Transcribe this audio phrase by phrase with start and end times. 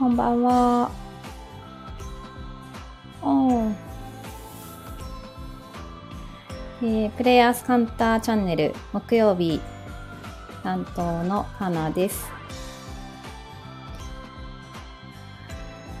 [0.00, 0.90] こんばんは。
[3.20, 3.74] おー
[6.80, 9.60] えー、プレイヤースカンターチャンネル木曜日
[10.62, 12.30] 担当の花です。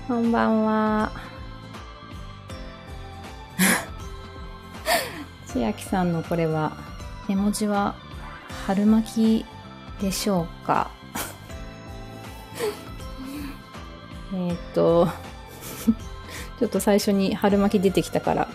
[0.08, 1.12] こんばんは。
[5.44, 6.72] 千秋さんのこれは、
[7.28, 7.94] 絵文字は
[8.66, 9.46] 春巻き
[10.00, 10.90] でしょうか？
[14.32, 15.08] えっと、
[16.58, 18.48] ちょっと最初に春巻き出てきたから、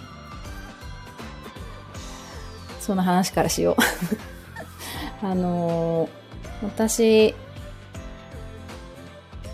[2.80, 3.76] その話からしよう。
[5.26, 7.36] あのー、私、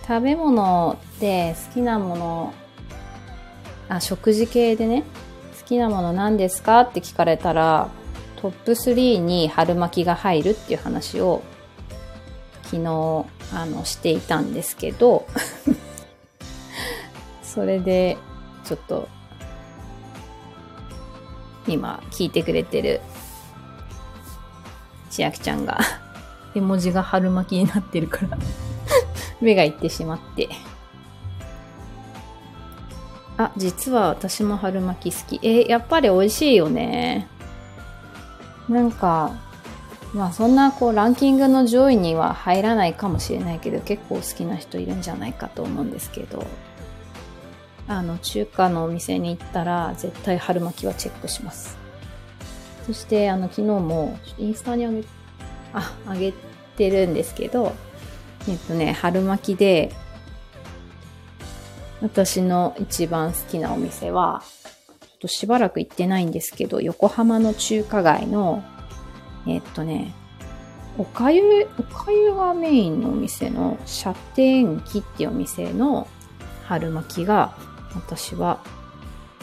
[0.07, 2.53] 食べ物で好きなもの、
[3.89, 5.03] あ、食事系でね、
[5.59, 7.89] 好きなもの何ですかって聞かれたら、
[8.41, 11.43] トップ3に春巻きが入るっていう話を
[12.63, 15.27] 昨日あのしていたんですけど
[17.53, 18.17] それで
[18.63, 19.09] ちょっと
[21.67, 23.01] 今聞いてくれてる
[25.09, 25.79] 千秋ちゃんが。
[26.55, 28.37] 絵文字が春巻きになってるから。
[29.41, 30.47] 目がいってしまって。
[33.37, 35.39] あ実は私も春巻き好き。
[35.45, 37.27] えやっぱり美味しいよね。
[38.69, 39.31] なんか
[40.13, 46.45] まあそんなこうランキングの上位には入らないかもしれないけど結構好きな人いるんじゃないかと思うんですけど
[47.87, 51.77] あの中華のお店に行ったら絶対春巻きはチェックします。
[52.85, 55.03] そしてあの昨日もインスタにあげ
[55.73, 56.33] ああげ
[56.77, 57.73] てるんですけど
[58.49, 59.91] えっとね春巻きで
[62.01, 64.41] 私の一番好きなお店は
[65.21, 68.63] としばらく行ってないんですけど、横浜の中華街の、
[69.47, 70.15] えっとね、
[70.97, 76.07] おかゆ、おかゆがメインのお店の、射天気っていうお店の
[76.65, 77.55] 春巻きが、
[77.95, 78.59] 私は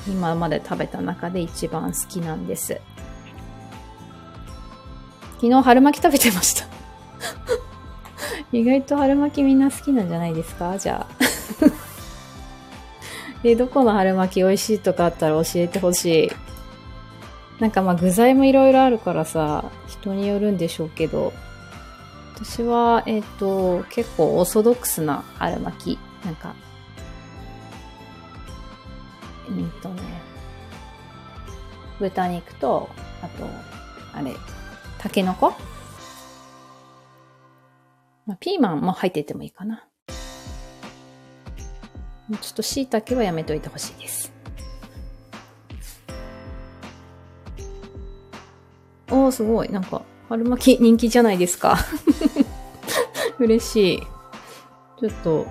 [0.09, 2.81] 今まで食べた中で一番好きなんです。
[5.37, 6.67] 昨日春巻き食べてました
[8.51, 10.77] 意外と春巻きみんな好きなんじゃないですか？
[10.79, 11.15] じゃあ
[13.45, 16.31] え、どこの春巻き美味しいとかあったら教えてほしい。
[17.61, 21.33] なんかまあ具材もいろいろあるからさ、人によるんでしょうけど、
[22.35, 25.99] 私は、えっ、ー、と、結構オーソドックスな春巻き。
[26.25, 26.55] なんか、
[29.49, 30.03] うんとね、
[31.99, 32.89] 豚肉と、
[33.23, 33.47] あと、
[34.15, 34.35] あれ、
[34.99, 35.53] タケノコ？
[38.27, 39.85] まあ、ピーマンも入っててもいいかな。
[42.31, 44.31] ちょっと椎茸はやめといてほしいです。
[49.11, 49.71] おー、すごい。
[49.71, 51.79] なんか、春巻き人気じゃないですか。
[53.41, 54.03] 嬉しい。
[55.01, 55.47] ちょっと、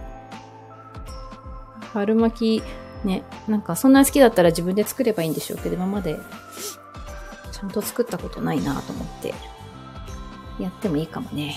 [1.94, 2.64] 春巻き、
[3.08, 6.20] ね、なんかそんな好きだったら自分で作ればいいんでしょうけど、今まで
[7.52, 9.34] ちゃんと作ったことないなと思って、
[10.60, 11.56] やってもいいかもね。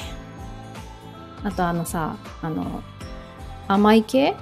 [1.42, 2.82] あとあのさ、あの、
[3.68, 4.36] 甘い系？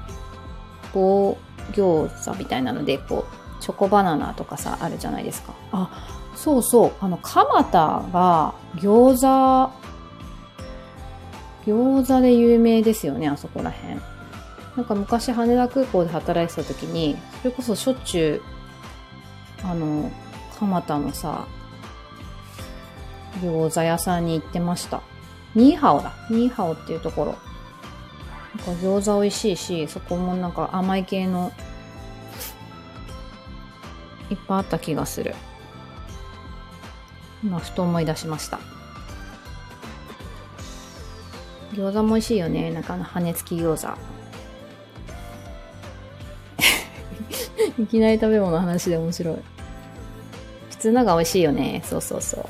[0.95, 1.37] 棒
[1.73, 5.53] 餃子みたいなので、こう、チョコバナナとかさ、あるじゃないですか。
[5.73, 5.91] あ、
[6.35, 6.93] そうそう。
[7.01, 9.73] あの、蒲田が餃子、
[11.71, 14.01] 餃子で有名ですよね、あそこら辺。
[14.79, 18.43] なんか昔羽田空港で働いてた時に、それこそしょっちゅ
[19.65, 20.09] う、あの、
[20.57, 21.49] 蒲田のさ、
[23.41, 25.03] 餃子屋さんに行ってました。
[25.57, 26.13] ニーハオだ。
[26.31, 27.35] ニーハオっていうところ。
[28.55, 31.51] なんか餃子美味しいし、そこもなんか甘い系の
[34.31, 35.35] いっぱいあった気がする。
[37.43, 38.61] 今、ふと思い出しました。
[41.73, 42.71] 餃子も美味しいよね。
[42.71, 44.18] なんかあの羽根付き餃子。
[47.79, 49.37] いきなり食べ物の話で面白い。
[50.71, 51.83] 普通のが美味しいよね。
[51.85, 52.49] そうそうそ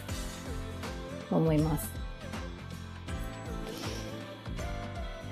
[1.30, 1.34] う。
[1.34, 1.90] 思います。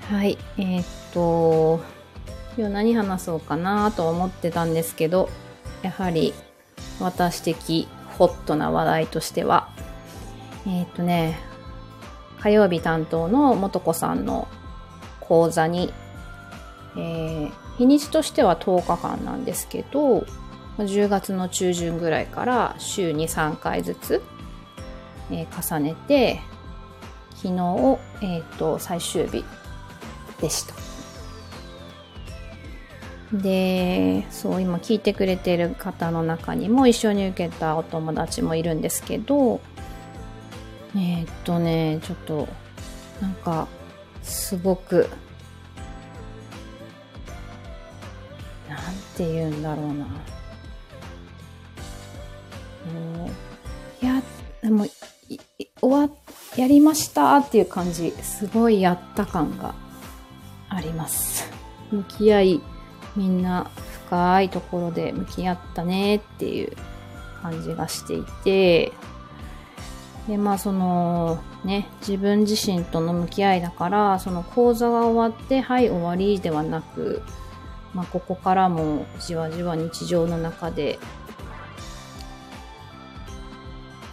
[0.09, 0.37] はい。
[0.57, 1.81] えー、っと、
[2.57, 5.29] 今日何話そうかなと思ってたんですけど、
[5.81, 6.33] やはり
[6.99, 9.69] 私的ホットな話題としては、
[10.65, 11.39] えー、っとね、
[12.39, 14.47] 火曜日担当の元子さんの
[15.19, 15.91] 講座に、
[16.95, 20.25] えー、日にちとしては10日間なんですけど、
[20.77, 24.23] 10月の中旬ぐらいから週に3回ずつ、
[25.31, 26.41] えー、重ねて、
[27.35, 29.43] 昨日、えっ、と、最終日
[30.41, 30.73] でした。
[33.31, 39.59] で、そう、今聞いてくれてる方の中にも一緒に受けたお友達もいるんですけど、
[40.95, 42.47] えー、っとね、ちょっと、
[43.21, 43.67] なんか、
[44.23, 45.09] すごく、
[49.17, 49.93] て言うんだろうな。
[49.95, 50.05] も
[53.25, 53.29] う
[54.01, 54.21] いや、
[54.61, 54.85] でも、
[55.81, 56.15] 終わ、
[56.55, 58.11] やりましたっていう感じ。
[58.21, 59.73] すごいやった感が
[60.69, 61.49] あります。
[61.91, 62.61] 向き合い、
[63.15, 63.69] みんな
[64.05, 66.75] 深いところで向き合ったねっていう
[67.41, 68.93] 感じがしていて、
[70.27, 77.23] で、まあそのね、自分自身との向き合いだから、その講座が終わって、はい、終わりではなく、
[77.97, 80.99] まあここからもじわじわ日常の中で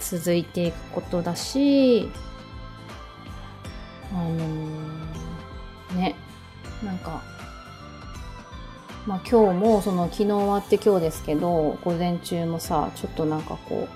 [0.00, 2.08] 続いていくことだし、
[4.10, 6.14] あのー、ね、
[6.82, 7.20] なんか、
[9.06, 13.86] まあ今日もその昨日終わって今日ですけど、午前中もさ、ちょっとなんかこ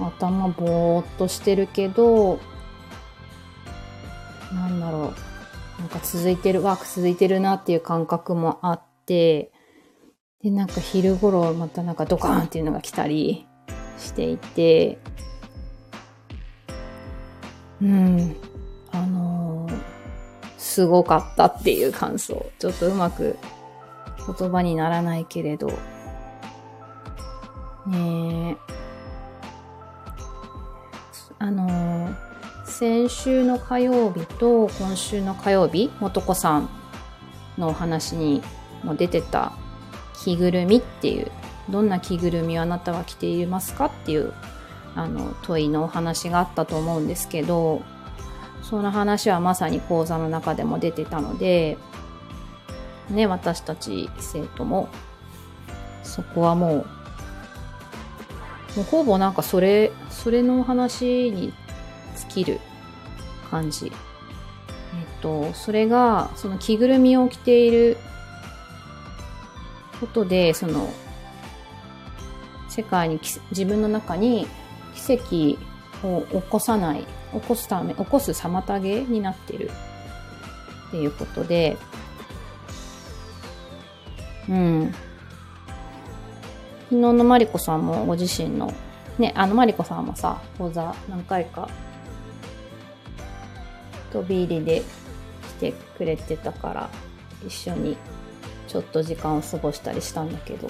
[0.00, 2.38] う、頭ぼーっとしてるけど、
[4.52, 5.25] なんだろう。
[5.78, 9.52] なんか続いてる、ワーク続いてるなっていう感覚もあって、
[10.42, 13.46] で、なんか昼頃またなんかドカーンっていうのが来たり
[13.98, 14.98] していて、
[17.82, 18.36] うん、
[18.92, 19.78] あのー、
[20.56, 22.46] すごかったっていう感想。
[22.58, 23.36] ちょっとうまく
[24.38, 25.68] 言葉にならないけれど、
[27.86, 28.56] ねえ、
[31.38, 32.25] あのー、
[32.78, 36.68] 先週の火曜日と今週の火曜日、もとこさん
[37.56, 38.42] のお話に
[38.84, 39.54] も出てた
[40.12, 41.32] 着ぐるみっていう、
[41.70, 44.34] どんな着ぐるみをあなたは着ていますかっていう
[44.94, 47.80] あの問いのお話があったと思うんですけど、
[48.62, 51.78] その話はまさに講座の中でも出てたので、
[53.08, 54.90] ね、私たち生徒も、
[56.02, 56.86] そこはもう
[58.76, 61.54] もうほぼなんかそれ、それの話に
[62.36, 62.60] きる
[63.50, 63.86] 感じ。
[63.86, 63.94] えっ
[65.22, 67.96] と、それが、その着ぐるみを着ている
[70.00, 70.92] ことで、その、
[72.68, 74.46] 世界に、自分の中に
[74.94, 79.70] 奇跡を起こさない、起こすため、起こす妨げになってる
[80.88, 81.76] っていうことで、
[84.48, 84.94] うん。
[86.84, 88.72] 昨日のマリコさんもご自身の、
[89.18, 91.68] ね、あのマリコさんもさ、講座何回か
[94.16, 94.82] 飛び入りで
[95.58, 96.90] 来てくれてたから、
[97.46, 97.98] 一緒に
[98.66, 100.68] ちょっと時間を過ごしたりしたんだけど、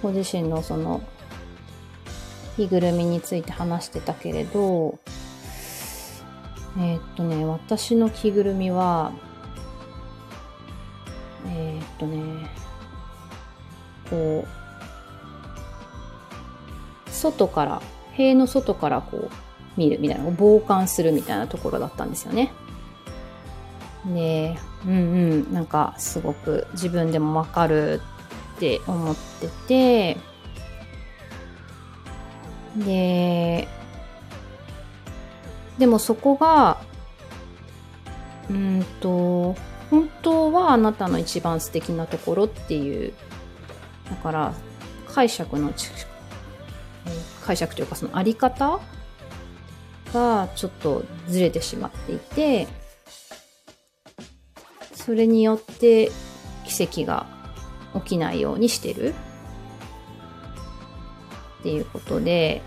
[0.00, 1.02] ご自身のその、
[2.56, 5.00] 着ぐるみについて話してたけれど、
[6.78, 9.12] えー、っとね、私の着ぐるみは、
[11.48, 12.48] えー、っとね、
[14.08, 14.46] こ
[17.08, 19.30] う、外から、塀の外からこう
[19.76, 22.52] 見るみたいな、傍観するみたいなところだったんですよね。
[24.06, 24.94] で、うんう
[25.50, 28.00] ん、なんかすごく自分でもわかる
[28.56, 30.18] って思ってて、
[32.76, 33.68] で、
[35.78, 36.78] でもそこが、
[38.50, 39.56] うんと、
[39.90, 43.12] 本当はあなたの一番素敵なところっていう、
[44.10, 44.54] だから
[45.08, 45.72] 解釈の
[47.44, 48.80] 解釈というかそのあり方
[50.14, 52.68] がちょっとずれてしまっていて、
[54.94, 56.10] それによって
[56.64, 57.26] 奇跡が
[57.94, 59.14] 起きないようにしてる。
[61.60, 62.62] っていうことで、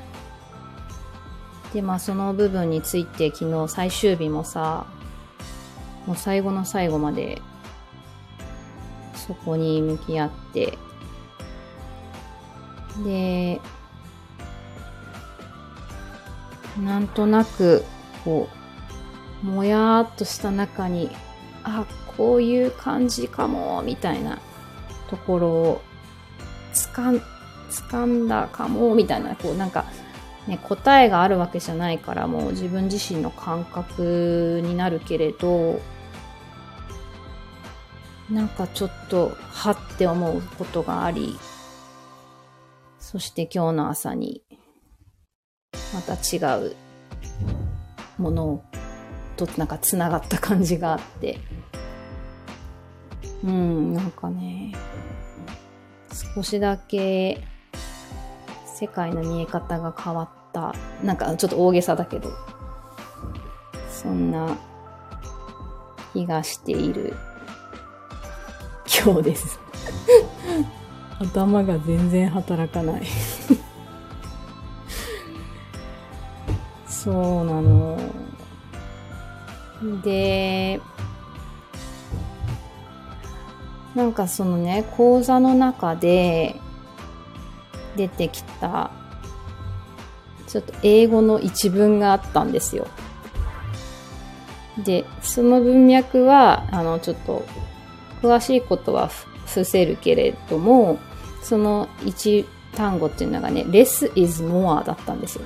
[1.74, 4.86] で、まあその部分について昨日最終日もさ、
[6.06, 7.42] もう最後の最後まで
[9.16, 10.77] そこに向き合って、
[13.04, 13.62] で、
[16.84, 17.84] なんとなく、
[18.24, 18.50] こ
[19.43, 21.10] う、もやーっとした中に、
[21.63, 21.86] あ、
[22.17, 24.39] こういう感じかも、みたいな
[25.10, 25.81] ところを、
[26.74, 27.22] つかん、
[27.69, 29.86] 掴んだかも、みたいな、こうなんか、
[30.48, 35.81] ね、答えがあるわけじゃないからもう自分自身の感覚になるけれど、
[38.29, 41.38] なんかちょっと、はって思うことがあり、
[43.00, 44.41] そして今日の朝に
[45.94, 46.75] また違う
[48.17, 48.63] もの
[49.36, 51.39] となんか繋がった感じがあって、
[53.44, 54.74] うん、なんかね、
[56.36, 57.44] 少しだけ
[58.65, 62.32] 世界の見え方が変わった、なんかちょっと大げさだけど、
[63.89, 64.58] そんな
[66.13, 67.15] 気がしている。
[69.03, 69.60] 今日です。
[71.20, 73.03] 頭が全然働かない。
[77.07, 77.97] そうなの。
[80.03, 80.81] で、
[83.95, 86.59] なんかそのね、講座の中で
[87.95, 88.91] 出てきた、
[90.49, 92.85] ちょっと英語の一文があったんですよ。
[94.83, 97.45] で、その文脈は、あの、ちょっと、
[98.21, 99.09] 詳しいことは
[99.45, 100.99] 伏せるけれども、
[101.41, 102.45] その一
[102.75, 105.45] 単語っていうのがね、less is more だったんですよ。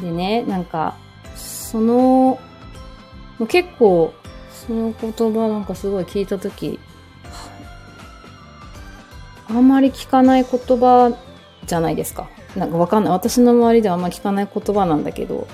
[0.00, 0.96] でね、なんか、
[1.34, 2.38] その、
[3.48, 4.12] 結構、
[4.50, 6.78] その言葉なんかすごい聞いたとき、
[9.48, 11.16] あんまり聞かない言葉
[11.64, 12.28] じゃないですか。
[12.54, 13.12] なんかわかんない。
[13.12, 15.46] 私の周りではあんまり聞かない言葉なんだけど、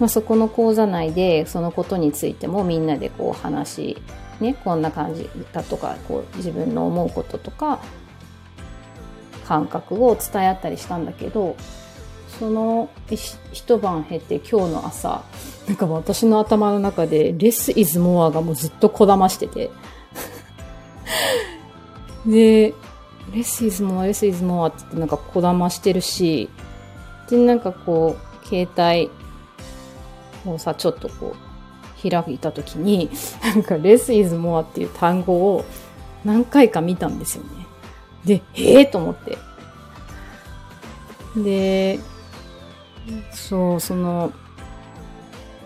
[0.00, 3.96] まあ、そこの講座内でそのことについてもみんなでこう話、
[4.40, 7.80] ね、こんな感じだとか、こう自分の思うこととか、
[9.46, 11.56] 感覚を伝え合ったりしたんだけど、
[12.38, 12.88] その
[13.52, 15.22] 一晩経て今日の朝、
[15.66, 19.70] なんか私の頭の中で less is more がもうずっとこだましてて
[22.26, 22.74] で、
[23.32, 26.48] less is more, less is more ってってなんかこだましてるし、
[27.28, 29.10] で、なんかこう、携帯
[30.50, 33.10] をさ、ちょっとこう、開いた時に、
[33.42, 35.64] なんか less is more っていう単語を
[36.24, 37.66] 何回か見たんですよね。
[38.24, 39.38] で、ええー、と思って。
[41.36, 42.00] で、
[43.32, 44.32] そう、その、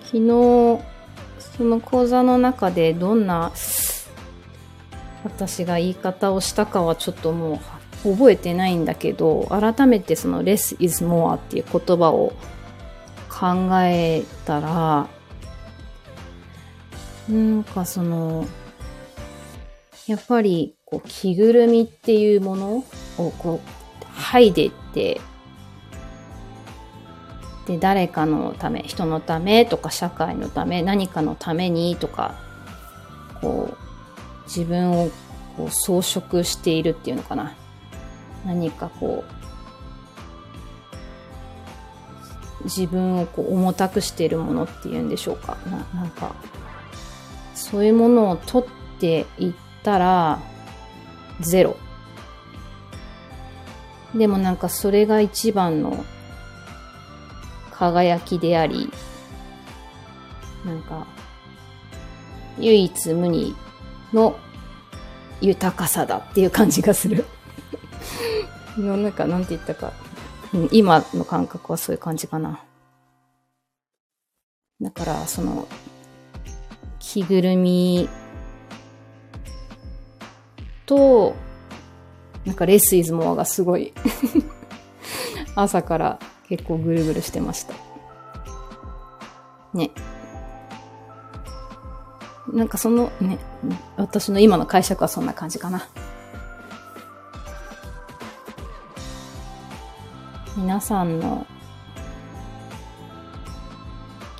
[0.05, 0.81] 昨日、
[1.57, 3.53] その講座の中でどんな
[5.25, 7.61] 私が言い方をしたかはちょっとも
[8.05, 12.33] う覚えてないんだけど、改めてその less is more っていう言葉を
[13.29, 15.09] 考えたら、
[17.29, 18.47] なんかその、
[20.07, 22.85] やっぱりこう着ぐるみっていうもの
[23.19, 25.21] をこう剥いでって
[27.67, 32.37] で誰かのため人のためとか社会のため何かのためにとか
[33.41, 35.11] こう自分を
[35.57, 37.55] こう装飾しているっていうのかな。
[38.45, 39.25] 何かこ
[42.61, 45.57] う自分をこう重たくしているものっていうんでしょうか。
[45.67, 46.35] ななんか
[47.55, 50.39] そういうものを取っていったら
[51.41, 51.77] ゼロ。
[54.15, 56.05] でもなんかそれが一番の
[57.79, 58.91] 輝きであり、
[60.65, 61.07] なんか、
[62.59, 63.55] 唯一無二
[64.13, 64.39] の
[65.41, 67.27] 豊かさだっていう感じがする。
[68.79, 69.93] のなんか、なんて言ったか、
[70.55, 72.61] うん、今の感覚はそういう感じかな。
[74.81, 75.69] だから、その、
[76.99, 78.09] 着ぐるみ
[80.87, 81.35] と、
[82.47, 83.93] なんかレスイズモアがすごい
[85.57, 86.19] 朝から
[86.49, 87.75] 結構ぐるぐるしてました。
[89.75, 89.91] ね。
[92.53, 93.39] なんかそのね、
[93.97, 95.89] 私の今の解釈はそんな感じかな。
[100.57, 101.47] 皆さんの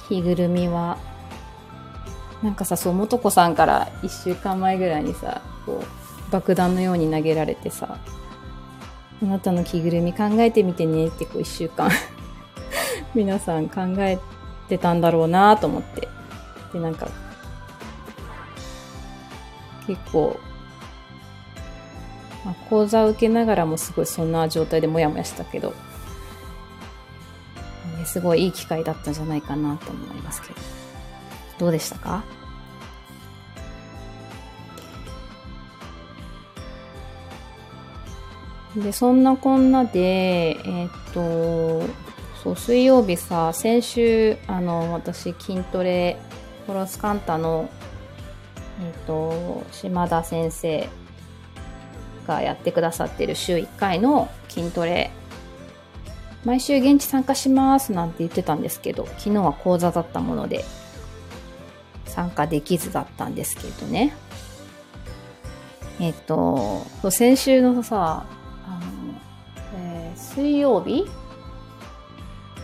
[0.09, 0.99] 着ぐるみは、
[2.43, 7.99] なんかさ、そう、もとこさんから一週間前ぐらいにさ、こう、爆弾のように投げられてさ、
[9.23, 11.91] あなたの着ぐるみ考えてみてねってこう一週間
[13.15, 14.19] 皆さん考え
[14.69, 16.09] てたんだろうなと思って。
[16.73, 17.09] で、なんか、
[19.87, 20.39] 結構、
[22.45, 25.71] まあ、講座を受けながらもすごいそんな状態でモヤモヤしたけど、
[27.99, 30.55] ね、すごいいい機会だったんじゃないかなと思いますけど。
[31.59, 32.23] どうでしたか？
[38.77, 41.89] で、そんなこんなで、えー、っと、
[42.43, 46.19] そう、水曜日さ、先週、あの、私、筋トレ、
[46.67, 47.71] フォロスカンタの、
[48.83, 50.89] えっと、島田先生
[52.27, 55.11] がやってくださってる週1回の筋トレ、
[56.45, 60.65] 毎週現地参加しますなんて言ってたんですけど、昨日は講座だったもので、
[62.05, 64.15] 参加できずだったんですけどね。
[65.99, 68.27] えっと、先週のさ、
[70.37, 71.07] 水曜日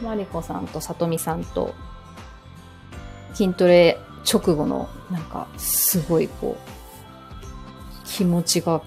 [0.02, 1.74] マリコさんとさとみさんと
[3.32, 3.98] 筋トレ
[4.30, 8.82] 直後のなんかすごいこう気持ちが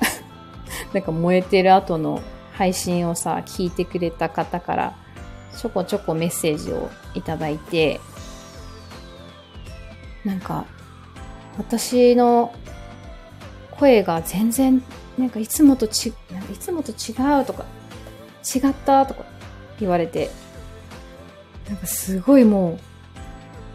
[0.92, 2.20] なんか燃えてる後の
[2.52, 4.94] 配信をさ聞いてくれた方から
[5.56, 7.98] ちょこちょこメッセージをいただいて
[10.22, 10.66] なんか
[11.56, 12.52] 私の
[13.70, 14.82] 声が全然
[15.16, 17.64] なんかいつもとちなんかいつもと違うとか
[18.54, 19.24] 違ったとか
[19.80, 20.30] 言われて、
[21.68, 22.78] なんかすごいも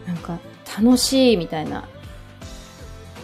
[0.05, 0.39] う、なんか
[0.77, 1.87] 楽しいみたいな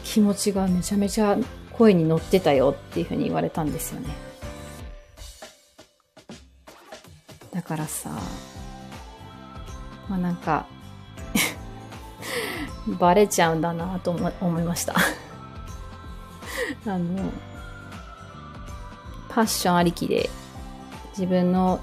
[0.03, 1.37] 気持ちがめちゃめちゃ
[1.71, 4.09] 声に乗ってたよっていうふうに言われたんですよね。
[7.53, 8.09] だからさ、
[10.09, 10.67] まあなんか
[12.99, 14.95] バレちゃうんだなと思いました
[16.85, 17.31] あの、
[19.29, 20.29] パッションありきで、
[21.17, 21.79] 自分の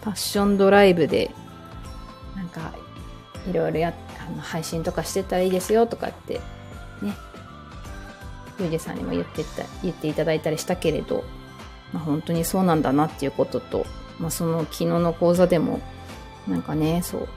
[0.00, 1.30] パッションドライブで、
[2.34, 2.74] なんか、
[3.48, 3.94] いろいろや、
[4.26, 6.40] あの配信とかしてたらいいですよとかって、
[7.00, 7.14] ね、
[8.58, 11.24] ゆうじさんにも言ってた、言っていただいたりしたけれど、
[11.92, 13.86] まあ本当にそうなんだなっていうことと、
[14.18, 15.80] まあその昨日の講座でも、
[16.48, 17.28] なんかね、そう、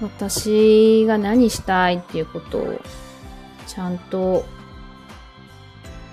[0.00, 2.80] 私が何したいっていうことを
[3.66, 4.44] ちゃんと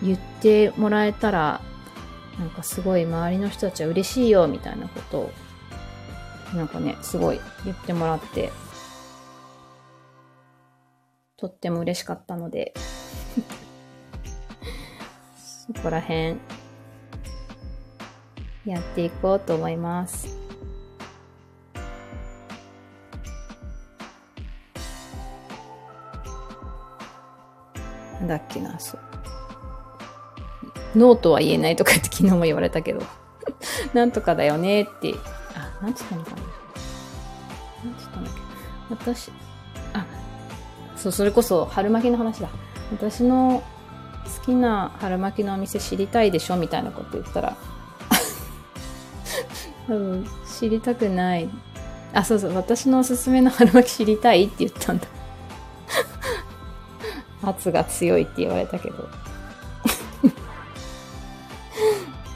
[0.04, 1.62] 言ってもらえたら
[2.40, 5.32] なんかすごい周りの人たちは嬉しいよみたいなことを
[6.56, 8.52] なんかねすごい言ってもらって
[11.38, 12.74] とっても嬉しかったので
[15.38, 16.38] そこら辺
[18.66, 20.28] やっていこうと思います。
[28.20, 29.02] なんだっけな、そう。
[30.96, 33.02] ノーとは言えないとかって昨日も言われたけど、
[33.94, 35.16] なんとかだよねって、
[35.56, 36.38] あ、なんつったのかな。
[36.38, 38.42] なんつったんだっけ。
[38.90, 39.32] 私、
[39.94, 40.06] あ、
[40.96, 42.50] そう、それこそ春巻きの話だ。
[42.92, 43.64] 私の
[44.25, 47.58] 好きな春巻きのお店知りたいでしょみたいなこと言ったら、
[49.88, 51.50] 多分知りたくない。
[52.14, 55.08] あ、そうそう、私のおすすめの春巻き知りたいって言ったんだ。
[57.44, 59.08] 圧が強いって言われたけど。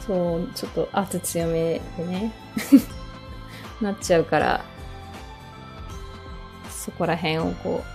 [0.06, 2.32] そう、ちょっと圧強めでね。
[3.82, 4.64] なっちゃうから、
[6.70, 7.86] そこら辺をこう、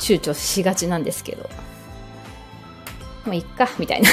[0.00, 1.48] 躊躇しがちなんですけど。
[3.24, 4.10] もういっか、みたいな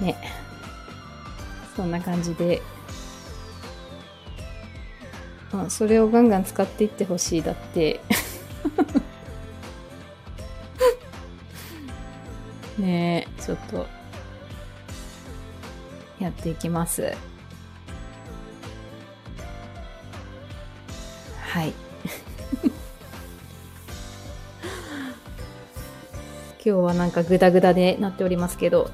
[0.00, 0.16] ね。
[1.74, 2.62] そんな感じで
[5.54, 8.00] まあ、それをガンガン使っていってほしいだって
[13.54, 13.86] ょっと
[16.18, 17.12] やっていきます
[21.40, 21.72] はい
[26.62, 28.90] 今日はなんかグダグダでなっておりますけど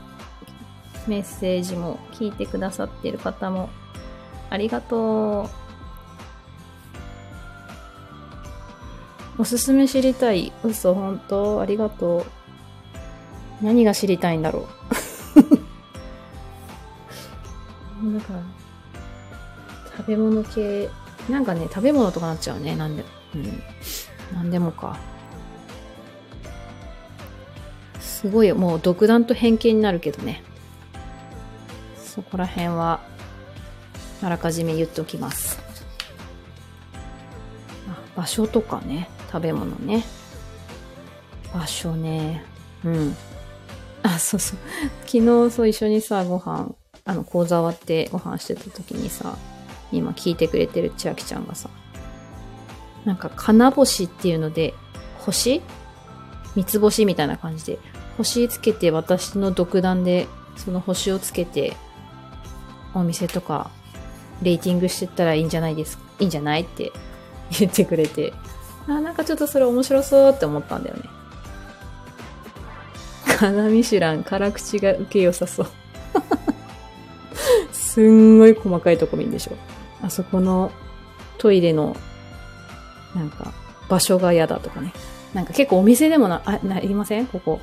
[1.07, 3.70] メッセージも聞いてくださっている方も
[4.51, 5.61] ありがとう
[9.40, 10.53] おすすめ知りたい。
[10.62, 11.62] 嘘、本当？
[11.62, 12.39] ありがとう。
[13.62, 14.68] 何が知りたいんだろ
[18.03, 18.14] う？
[18.14, 18.33] だか、
[19.99, 20.88] 食べ物系、
[21.29, 22.75] なんかね、食べ物とかなっちゃうね。
[22.75, 23.62] なんで、うん。
[24.35, 24.96] なんでもか。
[28.01, 30.42] すごい、もう独断と偏見になるけどね。
[32.03, 33.01] そこら辺は、
[34.23, 35.59] あらかじめ言っておきます。
[38.16, 39.09] 場所とかね。
[39.33, 40.05] 食べ物ね。
[41.55, 42.44] 場所ね。
[42.85, 43.16] うん。
[44.02, 44.58] あ、そうそう。
[45.06, 49.36] 昨日そう一緒にさ、ご飯、あの、講座終わってご飯してた時にさ、
[49.92, 51.68] 今聞いてくれてる千秋ちゃんがさ、
[53.04, 54.74] なんか金星っていうので、
[55.18, 55.62] 星？
[56.56, 57.78] 三つ星みたいな感じで、
[58.16, 61.74] 星つけて私の独断で、その星をつけて、
[62.94, 63.70] お店とか、
[64.42, 66.62] レーティングしてったらいいんじゃないですか、いいんじゃない？
[66.62, 66.92] って
[67.58, 68.32] 言ってくれて、
[68.88, 71.02] あ、なんかちょっとそれ面白そうって思ったんだよね。
[73.40, 75.66] カナミシュラン、辛口が受け良さそう。
[77.72, 79.53] すんごい細かいとこ見んでしょ。
[80.03, 80.70] あそこの
[81.38, 81.96] トイレの、
[83.14, 83.55] なんか、
[83.88, 84.92] 場所が嫌だとかね。
[85.33, 87.26] なんか結構お店でもな、あ、なりません？
[87.26, 87.61] ここ。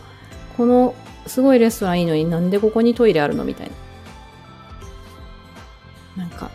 [0.58, 0.96] この、
[1.28, 3.72] すごいレストランいいのになんでここにトイレあるのみたい
[6.16, 6.24] な。
[6.24, 6.50] なんか、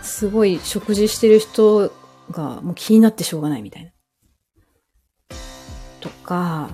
[0.00, 1.92] すごい食事してる人
[2.30, 3.90] がもう気になってしょうがないみたいな。
[6.00, 6.70] とか、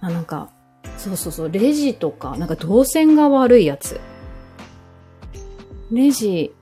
[0.00, 0.50] あ、なんか、
[0.96, 4.00] そうそうそう、レジとか、なんか動線が悪いやつ。
[5.90, 6.54] レジ、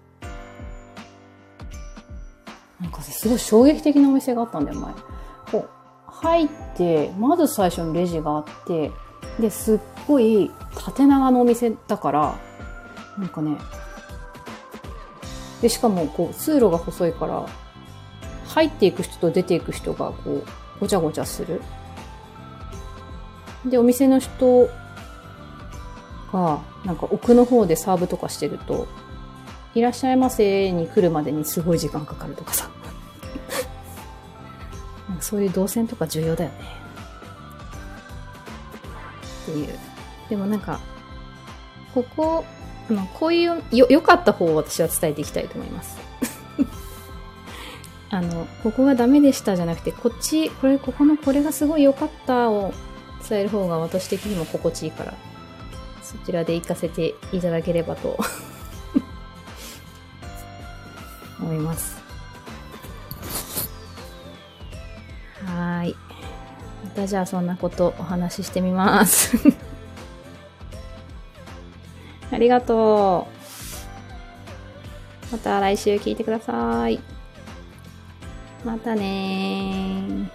[2.80, 4.92] なんかすごい衝撃的なお店があったんだよ、前。
[5.52, 5.68] こう、
[6.06, 8.90] 入って、まず最初にレジがあって、
[9.38, 12.34] で、すっごい縦長のお店だから、
[13.18, 13.56] なんかね、
[15.60, 17.46] で、しかもこう、通路が細いから、
[18.46, 20.44] 入っていく人と出ていく人がこう、
[20.80, 21.60] ごちゃごちゃする。
[23.68, 24.68] で、お店の人
[26.32, 28.86] が、なんか奥の方でサーブとかしてると、
[29.74, 32.68] いらっしゃいませに来るまでにすごい時間かかるとかさ。
[35.08, 36.56] なんかそういう動線とか重要だよね。
[39.42, 39.68] っていう。
[40.28, 40.80] でもなんか、
[41.94, 42.44] ここ、
[42.90, 45.96] あ、こういうよ、良かった方を私は伝えていきたいと思います。
[48.10, 52.72] あの、ここがダメでしたじゃなくて、こっち、これ、ここのこれがすごい良かったを
[53.28, 55.14] 伝える方が私的にも心地いいから、
[56.02, 58.18] そちらで行かせていただければと
[61.40, 61.98] 思います。
[65.44, 65.94] はい。
[66.84, 69.36] またじゃあそんなことお話ししてみます。
[72.32, 73.26] ありがと
[75.30, 75.32] う。
[75.32, 77.00] また来週聞いてください。
[78.64, 80.30] またね。